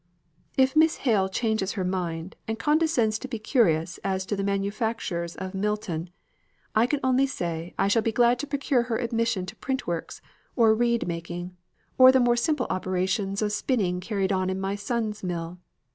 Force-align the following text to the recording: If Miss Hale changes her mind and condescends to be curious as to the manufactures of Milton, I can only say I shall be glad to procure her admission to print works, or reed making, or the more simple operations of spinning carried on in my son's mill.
If 0.57 0.75
Miss 0.75 0.95
Hale 1.05 1.29
changes 1.29 1.73
her 1.73 1.83
mind 1.83 2.35
and 2.47 2.57
condescends 2.57 3.19
to 3.19 3.27
be 3.27 3.37
curious 3.37 3.99
as 4.03 4.25
to 4.25 4.35
the 4.35 4.43
manufactures 4.43 5.35
of 5.35 5.53
Milton, 5.53 6.09
I 6.73 6.87
can 6.87 6.99
only 7.03 7.27
say 7.27 7.75
I 7.77 7.87
shall 7.87 8.01
be 8.01 8.11
glad 8.11 8.39
to 8.39 8.47
procure 8.47 8.81
her 8.89 8.97
admission 8.97 9.45
to 9.45 9.55
print 9.57 9.85
works, 9.85 10.19
or 10.55 10.73
reed 10.73 11.07
making, 11.07 11.55
or 11.99 12.11
the 12.11 12.19
more 12.19 12.35
simple 12.35 12.65
operations 12.71 13.43
of 13.43 13.51
spinning 13.51 13.99
carried 13.99 14.31
on 14.31 14.49
in 14.49 14.59
my 14.59 14.73
son's 14.73 15.21
mill. 15.23 15.59